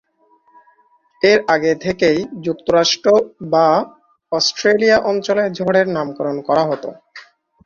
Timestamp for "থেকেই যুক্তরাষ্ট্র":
1.83-3.07